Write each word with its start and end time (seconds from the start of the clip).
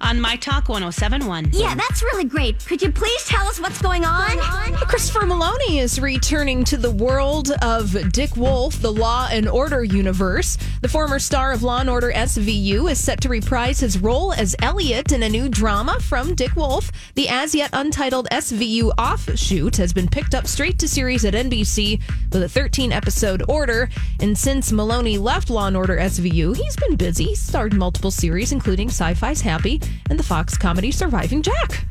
on 0.00 0.20
My 0.20 0.36
Talk 0.36 0.68
1071. 0.68 1.50
Yeah, 1.52 1.74
that's 1.74 2.02
really 2.02 2.24
great. 2.24 2.64
Could 2.64 2.82
you 2.82 2.90
please 2.90 3.24
tell 3.24 3.46
us 3.46 3.60
what's 3.60 3.80
going 3.80 4.04
on? 4.04 4.38
Christopher 4.86 5.26
Meloni 5.26 5.80
is 5.80 6.00
returning 6.00 6.64
to 6.64 6.76
the 6.76 6.90
world 6.90 7.50
of 7.62 8.12
Dick 8.12 8.36
Wolf, 8.36 8.80
the 8.80 8.92
Law 8.92 9.28
and 9.30 9.48
Order 9.48 9.84
universe. 9.84 10.56
The 10.80 10.88
former 10.88 11.18
star 11.18 11.52
of 11.52 11.62
Law 11.62 11.80
and 11.80 11.90
Order 11.90 12.12
SVU 12.12 12.90
is 12.90 13.02
set 13.02 13.20
to 13.22 13.28
reprise 13.28 13.80
his 13.80 13.98
role 13.98 14.32
as 14.32 14.56
Elliot 14.60 15.12
in 15.12 15.22
a 15.22 15.28
new 15.28 15.48
drama 15.48 16.00
from 16.00 16.34
Dick 16.34 16.56
Wolf. 16.56 16.90
The 17.14 17.28
as 17.28 17.54
yet 17.54 17.70
untitled 17.72 18.28
SVU 18.30 18.92
offshoot 18.98 19.76
has 19.76 19.92
been 19.92 20.08
picked 20.08 20.34
up 20.34 20.46
straight 20.46 20.78
to 20.78 20.88
series 20.88 21.24
at 21.24 21.34
NBC 21.34 22.00
with 22.32 22.42
a 22.42 22.48
13 22.48 22.92
episode 22.92 23.42
order. 23.48 23.88
And 24.20 24.36
since 24.36 24.72
Meloni 24.72 25.18
left 25.18 25.50
Law 25.50 25.66
and 25.66 25.76
Order 25.76 25.98
SVU, 25.98 26.56
he's 26.56 26.76
been 26.76 26.96
busy, 26.96 27.34
starred 27.34 27.72
in 27.72 27.78
multiple 27.78 28.10
series, 28.10 28.52
including 28.52 28.88
Syfy's 28.88 29.40
Happy 29.40 29.80
and 30.08 30.18
the 30.18 30.22
Fox 30.22 30.56
comedy 30.56 30.90
Surviving 30.90 31.42
Jack. 31.42 31.86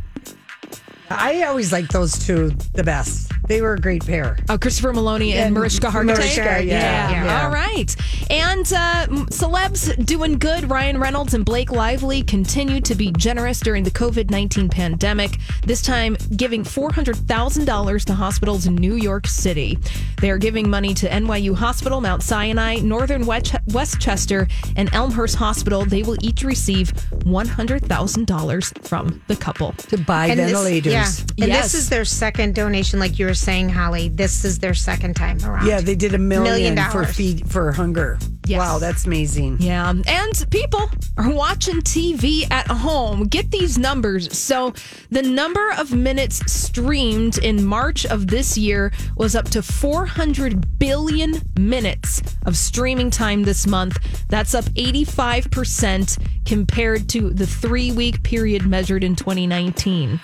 I 1.09 1.43
always 1.43 1.71
liked 1.71 1.91
those 1.91 2.17
two 2.25 2.51
the 2.73 2.83
best. 2.83 3.31
They 3.47 3.61
were 3.63 3.73
a 3.73 3.79
great 3.79 4.05
pair. 4.05 4.37
Oh, 4.47 4.59
Christopher 4.59 4.93
Meloni 4.93 5.31
and, 5.31 5.39
And 5.45 5.53
Mariska 5.55 5.87
Hargitay. 5.87 6.05
Mariska, 6.05 6.41
yeah, 6.43 6.59
yeah. 6.61 7.25
yeah. 7.25 7.43
All 7.43 7.49
right. 7.51 7.95
And 8.29 8.61
uh, 8.71 9.07
celebs 9.31 10.05
doing 10.05 10.37
good. 10.37 10.69
Ryan 10.69 10.99
Reynolds 10.99 11.33
and 11.33 11.43
Blake 11.43 11.71
Lively 11.71 12.21
continue 12.21 12.79
to 12.81 12.93
be 12.93 13.11
generous 13.13 13.59
during 13.59 13.83
the 13.83 13.89
COVID 13.89 14.29
19 14.29 14.69
pandemic, 14.69 15.39
this 15.65 15.81
time 15.81 16.15
giving 16.35 16.63
$400,000 16.63 18.05
to 18.05 18.13
hospitals 18.13 18.67
in 18.67 18.75
New 18.75 18.93
York 18.95 19.25
City. 19.25 19.79
They 20.21 20.29
are 20.29 20.37
giving 20.37 20.69
money 20.69 20.93
to 20.93 21.09
NYU 21.09 21.55
Hospital, 21.55 22.01
Mount 22.01 22.21
Sinai, 22.21 22.75
Northern 22.83 23.25
Westchester, 23.25 24.47
and 24.75 24.93
Elmhurst 24.93 25.35
Hospital. 25.37 25.85
They 25.85 26.03
will 26.03 26.17
each 26.23 26.43
receive 26.43 26.93
$100,000 27.25 28.87
from 28.87 29.21
the 29.27 29.35
couple. 29.35 29.71
To 29.73 29.97
buy 29.97 30.27
And 30.27 30.39
this- 30.39 30.51
ventilators. 30.99 31.25
yeah. 31.37 31.43
And 31.45 31.53
Yes. 31.53 31.71
this 31.71 31.81
is 31.83 31.89
their 31.89 32.05
second 32.05 32.55
donation, 32.55 32.99
like 32.99 33.19
you 33.19 33.25
were 33.25 33.33
saying, 33.33 33.69
Holly. 33.69 34.09
This 34.09 34.45
is 34.45 34.59
their 34.59 34.73
second 34.73 35.15
time 35.15 35.37
around. 35.43 35.65
Yeah, 35.67 35.81
they 35.81 35.95
did 35.95 36.13
a 36.13 36.17
million, 36.17 36.75
Million 36.75 36.91
for 36.91 37.05
feed 37.05 37.49
for 37.49 37.71
hunger. 37.71 38.17
Yes. 38.45 38.59
Wow, 38.59 38.79
that's 38.79 39.05
amazing. 39.05 39.57
Yeah. 39.59 39.87
Um, 39.87 40.03
and 40.07 40.45
people 40.49 40.89
are 41.17 41.29
watching 41.31 41.81
TV 41.81 42.49
at 42.51 42.67
home. 42.67 43.25
Get 43.27 43.51
these 43.51 43.77
numbers. 43.77 44.35
So, 44.37 44.73
the 45.11 45.21
number 45.21 45.71
of 45.77 45.93
minutes 45.93 46.39
streamed 46.51 47.37
in 47.37 47.63
March 47.63 48.05
of 48.07 48.27
this 48.27 48.57
year 48.57 48.91
was 49.15 49.35
up 49.35 49.49
to 49.51 49.61
400 49.61 50.79
billion 50.79 51.41
minutes 51.59 52.21
of 52.45 52.57
streaming 52.57 53.09
time 53.09 53.43
this 53.43 53.67
month. 53.67 53.97
That's 54.29 54.53
up 54.53 54.65
85% 54.65 56.17
compared 56.45 57.09
to 57.09 57.29
the 57.29 57.45
three 57.45 57.91
week 57.91 58.23
period 58.23 58.65
measured 58.65 59.03
in 59.03 59.15
2019. 59.15 60.19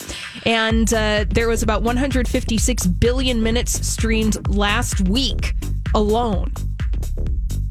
And 0.45 0.93
uh, 0.93 1.25
there 1.29 1.47
was 1.47 1.63
about 1.63 1.81
156 1.83 2.87
billion 2.87 3.43
minutes 3.43 3.87
streamed 3.87 4.47
last 4.47 5.01
week 5.07 5.53
alone. 5.93 6.51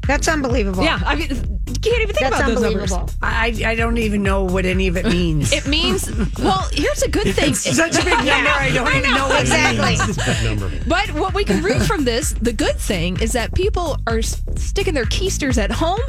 That's 0.07 0.27
unbelievable. 0.27 0.83
Yeah. 0.83 0.99
I 1.05 1.15
mean, 1.15 1.54
you 1.67 1.73
can't 1.73 2.01
even 2.01 2.15
think 2.15 2.29
That's 2.29 2.35
about 2.41 2.47
those 2.47 2.61
numbers. 2.61 2.91
unbelievable. 2.91 3.09
I 3.23 3.53
I 3.65 3.75
don't 3.75 3.97
even 3.97 4.21
know 4.23 4.43
what 4.43 4.65
any 4.65 4.87
of 4.87 4.97
it 4.97 5.05
means. 5.05 5.51
It 5.51 5.65
means, 5.67 6.09
well, 6.37 6.67
here's 6.71 7.01
a 7.01 7.09
good 7.09 7.33
thing. 7.35 7.49
it's 7.51 7.75
such 7.75 7.93
a 7.99 8.03
big 8.05 8.13
number. 8.17 8.29
I 8.49 8.71
don't 8.73 8.95
even 8.95 9.11
know 9.15 9.27
what 9.27 9.41
exactly. 9.41 9.95
it 9.95 10.59
means. 10.61 10.85
But 10.85 11.11
what 11.13 11.33
we 11.33 11.43
can 11.43 11.63
read 11.63 11.81
from 11.83 12.05
this, 12.05 12.33
the 12.33 12.53
good 12.53 12.75
thing 12.75 13.19
is 13.19 13.31
that 13.33 13.53
people 13.55 13.97
are 14.07 14.19
s- 14.19 14.41
sticking 14.55 14.93
their 14.93 15.05
keisters 15.05 15.57
at 15.57 15.71
home 15.71 15.99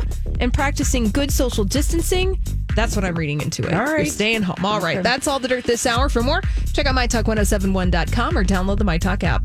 and 0.41 0.53
practicing 0.53 1.11
good 1.11 1.31
social 1.33 1.65
distancing. 1.65 2.39
That's 2.75 2.95
what 2.95 3.07
I'm 3.07 3.15
reading 3.15 3.41
into 3.41 3.67
it. 3.67 3.73
All 3.73 3.81
right. 3.85 3.97
You're 4.05 4.07
staying 4.07 4.43
home. 4.43 4.63
All 4.63 4.81
right. 4.81 5.03
That's 5.03 5.27
all 5.27 5.39
the 5.39 5.49
dirt 5.49 5.65
this 5.65 5.87
hour. 5.87 6.11
For 6.11 6.23
more, 6.23 6.43
check 6.75 6.85
out 6.85 6.95
mytalk1071.com 6.95 8.37
or 8.37 8.45
download 8.45 8.77
the 8.77 8.85
MyTalk 8.85 9.25
app. 9.25 9.43